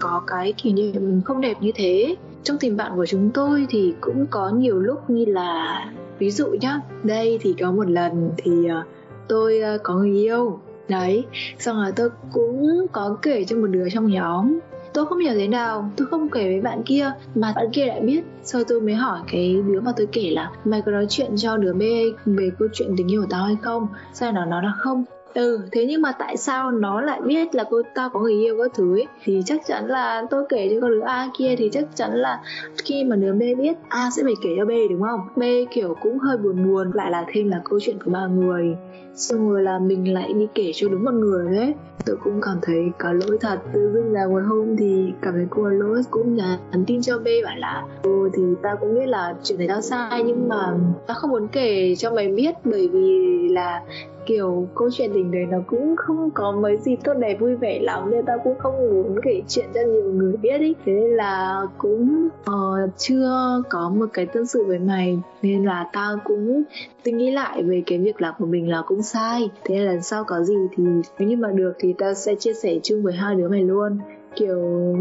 [0.00, 2.16] có cái kỷ niệm không đẹp như thế.
[2.42, 5.84] Trong tình bạn của chúng tôi thì cũng có nhiều lúc như là
[6.18, 8.82] ví dụ nhá đây thì có một lần thì ờ,
[9.28, 10.60] tôi ờ, có người yêu.
[10.88, 11.24] Đấy
[11.58, 14.58] xong rồi tôi cũng có kể cho một đứa trong nhóm
[14.92, 18.00] tôi không hiểu thế nào, tôi không kể với bạn kia, mà bạn kia lại
[18.00, 18.20] biết.
[18.42, 21.56] Sau tôi mới hỏi cái đứa mà tôi kể là, mày có nói chuyện cho
[21.56, 21.82] đứa B
[22.26, 23.88] về câu chuyện tình yêu của tao hay không?
[24.12, 27.54] Sau đó nó nói là không ừ thế nhưng mà tại sao nó lại biết
[27.54, 29.06] là cô tao có người yêu các thứ ấy?
[29.24, 32.40] Thì chắc chắn là tôi kể cho con đứa a kia thì chắc chắn là
[32.84, 35.20] khi mà đứa b biết, a sẽ phải kể cho b, đúng không?
[35.36, 38.76] B kiểu cũng hơi buồn buồn, lại là thêm là câu chuyện của ba người.
[39.14, 41.74] Xong rồi là mình lại đi kể cho đúng một người đấy.
[42.06, 43.58] Tôi cũng cảm thấy có lỗi thật.
[43.72, 47.26] Tự dưng là một hôm thì cảm thấy cô lỗi cũng nhắn tin cho B
[47.44, 50.74] bảo là ừ thì tao cũng biết là chuyện này tao sai nhưng mà
[51.06, 53.82] tao không muốn kể cho mày biết bởi vì là
[54.26, 57.78] kiểu câu chuyện tình đấy nó cũng không có mấy gì tốt đẹp vui vẻ
[57.82, 60.74] lắm nên tao cũng không muốn kể chuyện cho nhiều người biết ý.
[60.86, 65.86] Thế nên là cũng uh, chưa có một cái tâm sự với mày nên là
[65.92, 66.62] tao cũng
[67.04, 69.50] suy nghĩ lại về cái việc làm của mình là cũng sai.
[69.64, 70.84] Thế là lần sau có gì thì
[71.18, 73.98] nếu như mà được thì tao sẽ chia sẻ chung với hai đứa mày luôn.
[74.36, 74.96] Kiểu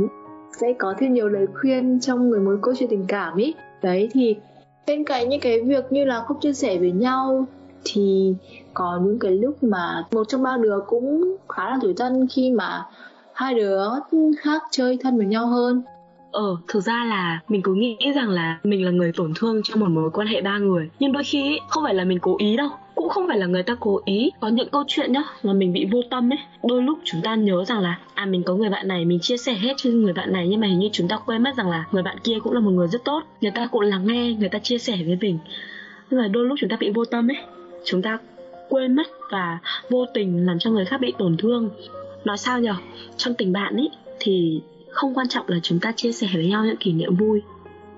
[0.61, 3.55] sẽ có thêm nhiều lời khuyên trong người mối câu chuyện tình cảm ý.
[3.81, 4.35] Đấy thì
[4.87, 7.45] bên cạnh những cái việc như là không chia sẻ với nhau
[7.93, 8.33] thì
[8.73, 12.51] có những cái lúc mà một trong ba đứa cũng khá là tuổi thân khi
[12.51, 12.85] mà
[13.33, 13.81] hai đứa
[14.37, 15.83] khác chơi thân với nhau hơn.
[16.31, 19.79] Ờ, thực ra là mình cứ nghĩ rằng là mình là người tổn thương trong
[19.79, 20.89] một mối quan hệ ba người.
[20.99, 22.69] Nhưng đôi khi không phải là mình cố ý đâu.
[22.95, 24.31] Cũng không phải là người ta cố ý.
[24.39, 26.39] Có những câu chuyện nhá mà mình bị vô tâm ấy.
[26.63, 29.37] Đôi lúc chúng ta nhớ rằng là À mình có người bạn này mình chia
[29.37, 30.47] sẻ hết cho người bạn này.
[30.47, 32.59] Nhưng mà hình như chúng ta quên mất rằng là người bạn kia cũng là
[32.59, 33.23] một người rất tốt.
[33.41, 35.39] Người ta cũng lắng nghe, người ta chia sẻ với mình.
[36.09, 37.37] Nhưng mà đôi lúc chúng ta bị vô tâm ấy.
[37.89, 38.17] Chúng ta
[38.69, 41.69] quên mất và vô tình làm cho người khác bị tổn thương.
[42.25, 42.73] Nói sao nhở?
[43.17, 46.65] Trong tình bạn ấy thì không quan trọng là chúng ta chia sẻ với nhau
[46.65, 47.41] những kỷ niệm vui.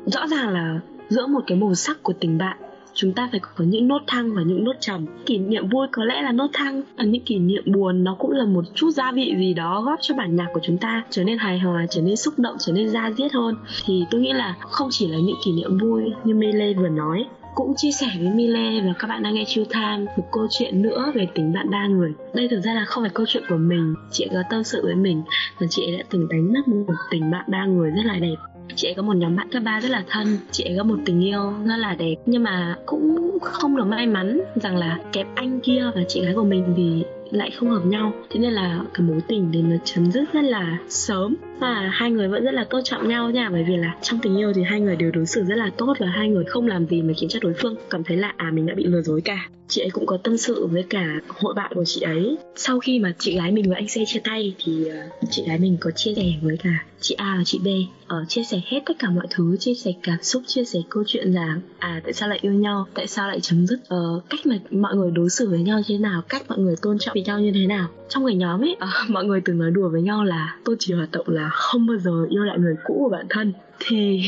[0.05, 2.57] Rõ ràng là giữa một cái màu sắc của tình bạn,
[2.93, 5.05] chúng ta phải có những nốt thăng và những nốt trầm.
[5.25, 8.31] Kỷ niệm vui có lẽ là nốt thăng, và những kỷ niệm buồn nó cũng
[8.31, 11.23] là một chút gia vị gì đó góp cho bản nhạc của chúng ta trở
[11.23, 13.55] nên hài hòa, trở nên xúc động, trở nên da diết hơn.
[13.85, 17.25] Thì tôi nghĩ là không chỉ là những kỷ niệm vui như Mele vừa nói
[17.59, 20.81] cũng chia sẻ với Mile và các bạn đang nghe Chill Time một câu chuyện
[20.81, 22.13] nữa về tình bạn ba người.
[22.33, 24.95] Đây thực ra là không phải câu chuyện của mình, chị có tâm sự với
[24.95, 25.21] mình
[25.59, 28.35] và chị đã từng đánh mất một tình bạn ba người rất là đẹp.
[28.75, 30.97] Chị ấy có một nhóm bạn cấp ba rất là thân, chị ấy có một
[31.05, 35.27] tình yêu rất là đẹp nhưng mà cũng không được may mắn rằng là kẹp
[35.35, 38.81] anh kia và chị gái của mình thì lại không hợp nhau thế nên là
[38.93, 42.53] cái mối tình thì nó chấm dứt rất là sớm và hai người vẫn rất
[42.53, 45.11] là tôn trọng nhau nha bởi vì là trong tình yêu thì hai người đều
[45.11, 47.53] đối xử rất là tốt và hai người không làm gì mà khiến cho đối
[47.53, 49.49] phương cảm thấy là à mình đã bị lừa dối cả.
[49.67, 52.37] Chị ấy cũng có tâm sự với cả hội bạn của chị ấy.
[52.55, 55.59] Sau khi mà chị gái mình và anh C chia tay thì uh, chị gái
[55.59, 57.67] mình có chia sẻ với cả chị A và chị B
[58.07, 60.79] ở uh, chia sẻ hết tất cả mọi thứ chia sẻ cảm xúc chia sẻ
[60.89, 64.29] câu chuyện là à tại sao lại yêu nhau tại sao lại chấm dứt uh,
[64.29, 66.97] cách mà mọi người đối xử với nhau như thế nào cách mọi người tôn
[66.99, 67.87] trọng với nhau như thế nào.
[68.09, 70.93] Trong cái nhóm ấy uh, mọi người từng nói đùa với nhau là tôi chỉ
[70.93, 73.53] hoạt động là không bao giờ yêu lại người cũ của bản thân.
[73.79, 74.21] Thì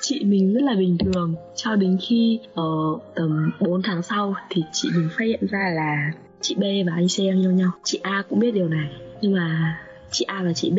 [0.00, 1.34] chị mình rất là bình thường.
[1.56, 5.72] Cho đến khi ở uh, tầm 4 tháng sau thì chị mình phát hiện ra
[5.74, 7.70] là chị B và anh C đang yêu nhau.
[7.84, 9.78] Chị A cũng biết điều này nhưng mà
[10.10, 10.78] chị A và chị B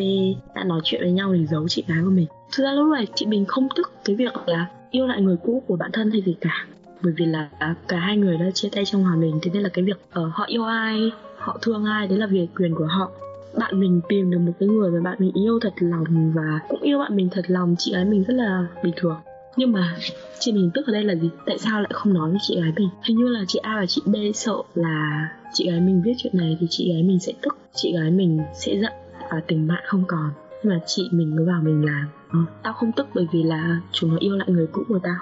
[0.56, 2.28] đã nói chuyện với nhau để giấu chị gái của mình.
[2.52, 5.64] Thực ra lúc này chị mình không tức cái việc là yêu lại người cũ
[5.68, 6.66] của bản thân hay gì cả.
[7.02, 7.50] Bởi vì là
[7.88, 10.34] cả hai người đã chia tay trong hòa bình, thế nên là cái việc uh,
[10.34, 13.12] họ yêu ai họ thương ai đấy là việc quyền của họ
[13.58, 16.82] bạn mình tìm được một cái người mà bạn mình yêu thật lòng và cũng
[16.82, 19.18] yêu bạn mình thật lòng, chị gái mình rất là bình thường.
[19.58, 19.98] Nhưng mà
[20.40, 21.30] chị mình tức ở đây là gì?
[21.46, 22.90] Tại sao lại không nói với chị gái mình?
[23.04, 26.38] Hình như là chị a và chị b sợ là chị gái mình biết chuyện
[26.38, 28.94] này thì chị gái mình sẽ tức, chị gái mình sẽ giận
[29.32, 30.32] và tình bạn không còn.
[30.64, 33.80] Nhưng mà chị mình mới bảo mình là ờ, tao không tức bởi vì là
[33.92, 35.18] chúng nó yêu lại người cũ của tao.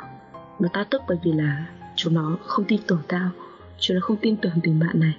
[0.60, 1.66] Mà tao tức bởi vì là
[1.96, 3.30] chúng nó không tin tưởng tao,
[3.80, 5.14] chúng nó không tin tưởng tình bạn này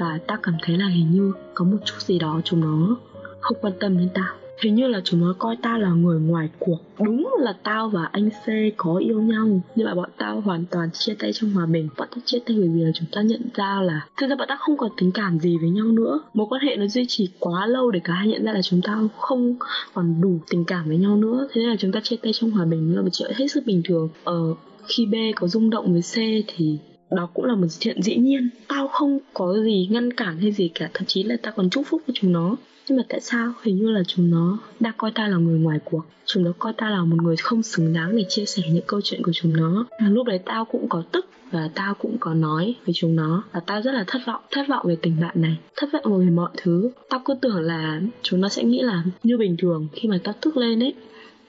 [0.00, 2.96] và ta cảm thấy là hình như có một chút gì đó chúng nó
[3.40, 4.34] không quan tâm đến tao.
[4.62, 6.78] Hình như là chúng nó coi tao là người ngoài cuộc.
[6.98, 10.90] Đúng là tao và anh c có yêu nhau, nhưng mà bọn tao hoàn toàn
[10.92, 11.88] chia tay trong hòa bình.
[11.98, 14.48] Bọn tao chia tay bởi vì là chúng ta nhận ra là thực ra bọn
[14.48, 16.20] tao không còn tình cảm gì với nhau nữa.
[16.34, 18.80] Mối quan hệ nó duy trì quá lâu để cả hai nhận ra là chúng
[18.82, 19.56] ta không
[19.94, 21.48] còn đủ tình cảm với nhau nữa.
[21.52, 23.66] Thế nên là chúng ta chia tay trong hòa bình là một chuyện hết sức
[23.66, 24.08] bình thường.
[24.24, 24.54] Ờ
[24.86, 26.78] khi b có rung động với c thì
[27.16, 28.48] đó cũng là một chuyện dĩ nhiên.
[28.68, 31.86] Tao không có gì ngăn cản hay gì cả, thậm chí là tao còn chúc
[31.86, 32.56] phúc cho chúng nó.
[32.88, 33.52] Nhưng mà tại sao?
[33.62, 36.02] Hình như là chúng nó đã coi ta là người ngoài cuộc.
[36.26, 39.00] Chúng nó coi ta là một người không xứng đáng để chia sẻ những câu
[39.04, 39.86] chuyện của chúng nó.
[40.00, 43.44] Và lúc đấy tao cũng có tức và tao cũng có nói với chúng nó.
[43.52, 46.30] Và tao rất là thất vọng thất vọng về tình bạn này, thất vọng về
[46.30, 46.90] mọi thứ.
[47.08, 49.88] Tao cứ tưởng là chúng nó sẽ nghĩ là như bình thường.
[49.92, 50.94] Khi mà tao tức lên ấy,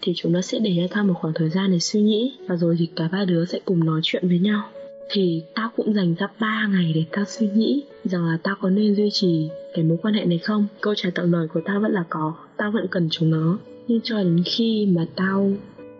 [0.01, 2.33] thì chúng nó sẽ để cho tao một khoảng thời gian để suy nghĩ.
[2.47, 4.63] Và rồi thì cả ba đứa sẽ cùng nói chuyện với nhau
[5.09, 8.69] thì tao cũng dành ra 3 ngày để tao suy nghĩ rằng là tao có
[8.69, 10.67] nên duy trì cái mối quan hệ này không.
[10.81, 13.57] Câu trả lời của tao vẫn là có, tao vẫn cần chúng nó.
[13.87, 15.51] Nhưng cho đến khi mà tao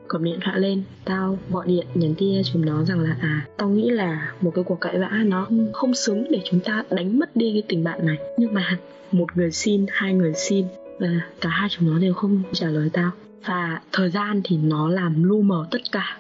[0.07, 3.47] cầm điện thoại lên, tao gọi điện nhắn tin cho chúng nó rằng là à
[3.57, 7.19] tao nghĩ là một cái cuộc cãi vã nó không xứng để chúng ta đánh
[7.19, 8.17] mất đi cái tình bạn này.
[8.37, 8.77] Nhưng mà
[9.11, 10.65] một người xin, hai người xin,
[10.99, 11.07] và
[11.41, 13.11] cả hai chúng nó đều không trả lời tao.
[13.45, 16.17] Và thời gian thì nó làm lu mờ tất cả.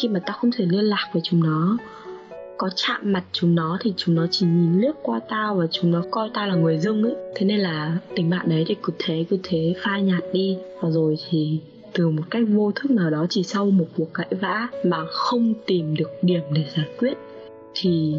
[0.00, 1.78] Khi mà tao không thể liên lạc với chúng nó
[2.58, 5.90] có chạm mặt chúng nó thì chúng nó chỉ nhìn lướt qua tao và chúng
[5.90, 7.14] nó coi tao là người dưng ấy.
[7.34, 10.58] Thế nên là tình bạn đấy thì cứ thế cứ thế, phai nhạt đi.
[10.80, 11.60] Và rồi thì
[11.92, 15.54] từ một cách vô thức nào đó, chỉ sau một cuộc cãi vã mà không
[15.66, 17.14] tìm được điểm để giải quyết,
[17.74, 18.14] thì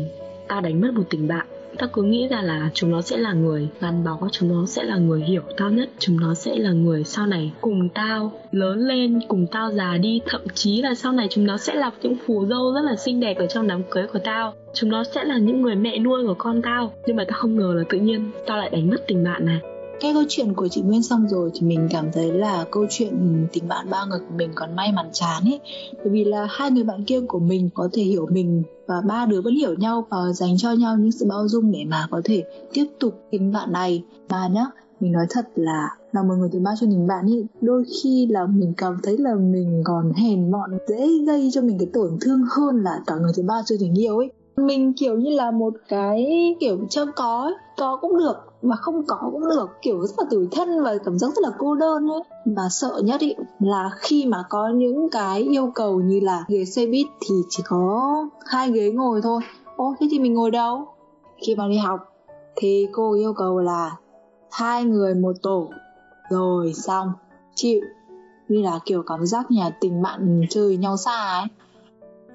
[0.48, 1.48] tao đánh mất một tình bạn
[1.80, 4.84] tao cứ nghĩ ra là chúng nó sẽ là người gắn bó, chúng nó sẽ
[4.84, 8.80] là người hiểu tao nhất, chúng nó sẽ là người sau này cùng tao lớn
[8.80, 10.22] lên, cùng tao già đi.
[10.26, 13.20] Thậm chí là sau này chúng nó sẽ là những phù dâu rất là xinh
[13.20, 14.54] đẹp ở trong đám cưới của tao.
[14.74, 16.94] Chúng nó sẽ là những người mẹ nuôi của con tao.
[17.06, 19.60] Nhưng mà tao không ngờ là tự nhiên tao lại đánh mất tình bạn này
[20.02, 23.48] nghe câu chuyện của chị Nguyên xong rồi thì mình cảm thấy là câu chuyện
[23.54, 25.60] tình bạn ba người của mình còn may mắn chán ấy.
[25.98, 29.26] Bởi vì là hai người bạn kia của mình có thể hiểu mình và ba
[29.26, 32.22] đứa vẫn hiểu nhau và dành cho nhau những sự bao dung để mà có
[32.24, 34.04] thể tiếp tục tình bạn này.
[34.30, 34.66] Mà nhá,
[35.00, 38.28] mình nói thật là là một người thứ ba cho tình bạn ý, đôi khi
[38.30, 42.18] là mình cảm thấy là mình còn hèn mọn, dễ gây cho mình cái tổn
[42.22, 45.52] thương hơn là cả người thứ ba cho tình yêu ấy mình kiểu như là
[45.52, 47.54] một cái kiểu cho có ấy.
[47.78, 51.20] có cũng được mà không có cũng được, kiểu rất là tủi thân và cảm
[51.20, 52.22] giác rất là cô đơn ấy.
[52.46, 56.66] Và sợ nhất ý là khi mà có những cái yêu cầu như là ghế
[56.66, 58.14] xe buýt thì chỉ có
[58.46, 59.42] hai ghế ngồi thôi.
[59.76, 60.86] Ô, thế thì mình ngồi đâu?
[61.48, 62.14] Khi mà đi học
[62.56, 63.96] thì cô yêu cầu là
[64.52, 65.70] hai người một tổ.
[66.30, 67.12] Rồi xong.
[67.56, 67.82] Chịu.
[68.48, 71.48] Như là kiểu cảm giác nhà tình bạn chơi nhau xa ấy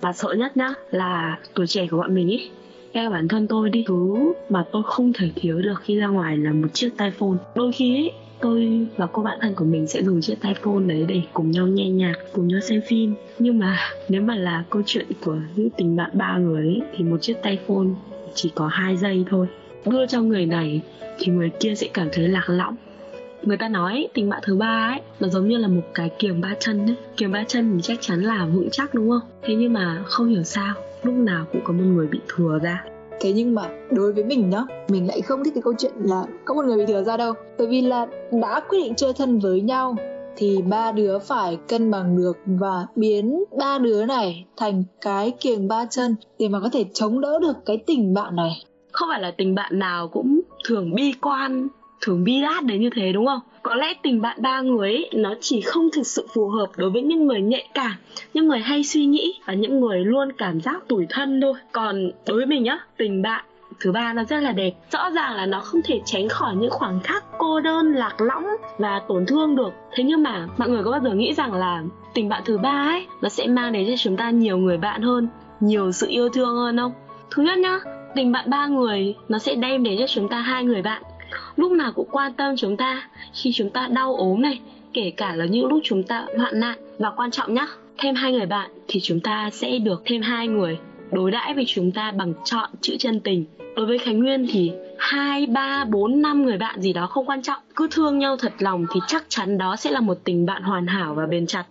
[0.02, 2.50] và sợ nhất nhá là tuổi trẻ của bọn mình ý.
[2.92, 6.36] Ngay bản thân tôi đi thứ mà tôi không thể thiếu được khi ra ngoài
[6.36, 7.36] là một chiếc tai phone.
[7.54, 10.84] Đôi khi ấy, tôi và cô bạn thân của mình sẽ dùng chiếc tai phone
[10.86, 13.14] đấy để cùng nhau nghe nhạc cùng nhau xem phim.
[13.38, 17.04] Nhưng mà nếu mà là câu chuyện của những tình bạn ba người ấy, thì
[17.04, 17.88] một chiếc tai phone
[18.34, 19.46] chỉ có hai giây thôi.
[19.86, 20.80] Đưa cho người này
[21.18, 22.76] thì người kia sẽ cảm thấy lạc lõng
[23.42, 26.40] người ta nói tình bạn thứ ba ấy nó giống như là một cái kiềng
[26.40, 26.96] ba chân ấy.
[27.16, 29.28] Kiềng ba chân thì chắc chắn là vững chắc đúng không?
[29.42, 32.84] Thế nhưng mà không hiểu sao lúc nào cũng có một người bị thừa ra.
[33.20, 36.24] Thế nhưng mà đối với mình nhá mình lại không thích cái câu chuyện là
[36.44, 37.34] có một người bị thừa ra đâu.
[37.58, 38.06] Bởi vì là
[38.42, 39.96] đã quyết định chơi thân với nhau
[40.36, 45.68] thì ba đứa phải cân bằng được và biến ba đứa này thành cái kiềng
[45.68, 48.64] ba chân để mà có thể chống đỡ được cái tình bạn này.
[48.92, 51.68] Không phải là tình bạn nào cũng thường bi quan
[52.02, 53.40] thường bi đát đến như thế đúng không?
[53.62, 56.90] Có lẽ tình bạn ba người ấy, nó chỉ không thực sự phù hợp đối
[56.90, 57.92] với những người nhạy cảm
[58.34, 61.54] những người hay suy nghĩ và những người luôn cảm giác tủi thân thôi.
[61.72, 63.44] Còn đối với mình nhá tình bạn
[63.80, 64.72] thứ ba nó rất là đẹp.
[64.92, 68.46] Rõ ràng là nó không thể tránh khỏi những khoảng khắc cô đơn lạc lõng
[68.78, 69.72] và tổn thương được.
[69.92, 71.82] Thế nhưng mà mọi người có bao giờ nghĩ rằng là
[72.14, 75.02] tình bạn thứ ba ấy nó sẽ mang đến cho chúng ta nhiều người bạn
[75.02, 75.28] hơn
[75.60, 76.92] nhiều sự yêu thương hơn không?
[77.30, 77.80] Thứ nhất nhá
[78.14, 81.02] tình bạn ba người nó sẽ đem đến cho chúng ta hai người bạn
[81.56, 84.60] lúc nào cũng quan tâm chúng ta, khi chúng ta đau ốm này,
[84.92, 86.78] kể cả là những lúc chúng ta hoạn nạn.
[86.98, 87.66] Và quan trọng nhá,
[87.98, 90.78] thêm hai người bạn thì chúng ta sẽ được thêm hai người
[91.10, 93.44] đối đãi với chúng ta bằng chọn chữ chân tình.
[93.76, 97.42] Đối với khánh nguyên thì hai, ba, bốn, năm người bạn gì đó không quan
[97.42, 97.60] trọng.
[97.76, 100.86] Cứ thương nhau thật lòng thì chắc chắn đó sẽ là một tình bạn hoàn
[100.86, 101.64] hảo và bền chặt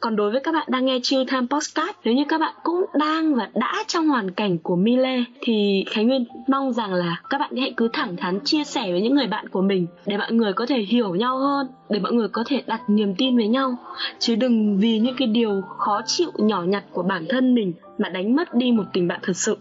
[0.00, 2.84] còn đối với các bạn đang nghe Chill Time Postcard, nếu như các bạn cũng
[2.98, 7.38] đang và đã trong hoàn cảnh của Mile thì Khánh Nguyên mong rằng là các
[7.38, 10.32] bạn hãy cứ thẳng thắn chia sẻ với những người bạn của mình để mọi
[10.32, 13.48] người có thể hiểu nhau hơn, để mọi người có thể đặt niềm tin với
[13.48, 13.76] nhau,
[14.18, 18.08] chứ đừng vì những cái điều khó chịu nhỏ nhặt của bản thân mình mà
[18.08, 19.56] đánh mất đi một tình bạn thật sự.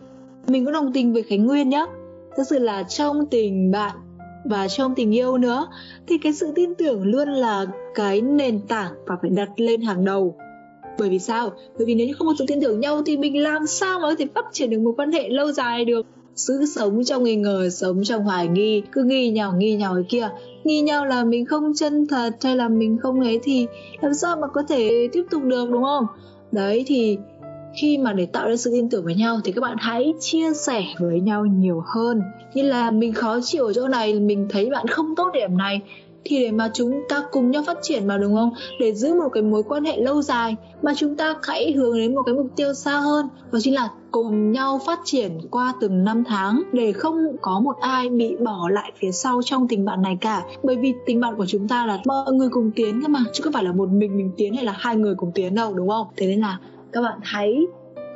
[0.47, 1.85] Mình cũng đồng tình với Khánh Nguyên nhé.
[2.37, 3.95] Thực sự là trong tình bạn
[4.49, 5.67] và trong tình yêu nữa,
[6.07, 10.05] thì cái sự tin tưởng luôn là cái nền tảng và phải đặt lên hàng
[10.05, 10.35] đầu.
[10.99, 11.49] Bởi vì sao?
[11.77, 14.09] Bởi vì nếu như không có sự tin tưởng nhau thì mình làm sao mà
[14.09, 16.05] có thể phát triển được một quan hệ lâu dài được?
[16.35, 20.03] Sự sống trong nghi ngờ, sống trong hoài nghi, cứ nghi nhau nghi nhau cái
[20.09, 20.29] kia.
[20.63, 23.67] Nghi nhau là mình không chân thật hay là mình không ấy thì
[24.01, 26.05] làm sao mà có thể tiếp tục được, đúng không?
[26.51, 27.17] Đấy, thì
[27.73, 30.53] khi mà để tạo ra sự tin tưởng với nhau thì các bạn hãy chia
[30.53, 32.21] sẻ với nhau nhiều hơn.
[32.53, 35.81] Như là mình khó chịu ở chỗ này, mình thấy bạn không tốt điểm này,
[36.23, 38.49] thì để mà chúng ta cùng nhau phát triển mà, đúng không?
[38.79, 42.15] Để giữ một cái mối quan hệ lâu dài mà chúng ta hãy hướng đến
[42.15, 46.03] một cái mục tiêu xa hơn, đó chính là cùng nhau phát triển qua từng
[46.03, 50.01] năm tháng để không có một ai bị bỏ lại phía sau trong tình bạn
[50.01, 50.43] này cả.
[50.63, 53.43] Bởi vì tình bạn của chúng ta là mọi người cùng tiến cơ mà, chứ
[53.43, 55.89] không phải là một mình mình tiến hay là hai người cùng tiến đâu, đúng
[55.89, 56.07] không?
[56.15, 56.57] Thế nên là
[56.91, 57.61] các bạn hãy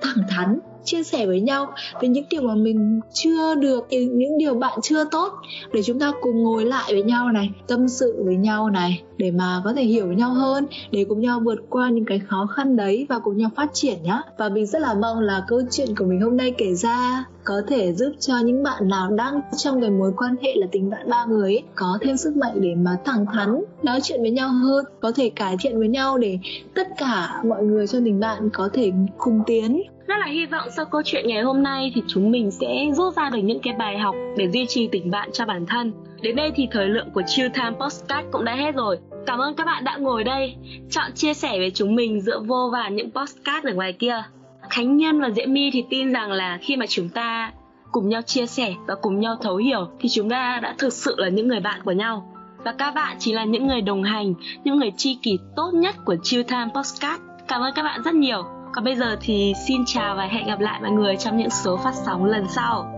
[0.02, 4.54] thẳng thắn chia sẻ với nhau về những điều mà mình chưa được những điều
[4.54, 5.34] bạn chưa tốt
[5.74, 9.32] để chúng ta cùng ngồi lại với nhau này tâm sự với nhau này để
[9.32, 12.46] mà có thể hiểu với nhau hơn để cùng nhau vượt qua những cái khó
[12.46, 14.22] khăn đấy và cùng nhau phát triển nhá.
[14.38, 17.62] Và mình rất là mong là câu chuyện của mình hôm nay kể ra có
[17.68, 21.10] thể giúp cho những bạn nào đang trong cái mối quan hệ là tình bạn
[21.10, 24.50] ba người ấy, có thêm sức mạnh để mà thẳng thắn nói chuyện với nhau
[24.50, 26.40] hơn có thể cải thiện với nhau để
[26.76, 30.68] tất cả mọi người trong tình bạn có thể cùng tiến rất là hy vọng
[30.76, 33.74] sau câu chuyện ngày hôm nay thì chúng mình sẽ rút ra được những cái
[33.74, 35.94] bài học để duy trì tình bạn cho bản thân.
[36.22, 38.98] Đến đây thì thời lượng của Chill Time Postcard cũng đã hết rồi.
[39.26, 40.56] Cảm ơn các bạn đã ngồi đây,
[40.90, 44.24] chọn chia sẻ với chúng mình giữa vô vàn những postcard ở ngoài kia.
[44.70, 47.52] Khánh Nhân và Diễm My thì tin rằng là khi mà chúng ta
[47.92, 51.16] cùng nhau chia sẻ và cùng nhau thấu hiểu thì chúng ta đã thực sự
[51.18, 52.28] là những người bạn của nhau.
[52.66, 55.96] Và các bạn chỉ là những người đồng hành, những người tri kỷ tốt nhất
[56.06, 59.84] của Chill Time Postcard cảm ơn các bạn rất nhiều còn bây giờ thì xin
[59.86, 62.91] chào và hẹn gặp lại mọi người trong những số phát sóng lần sau.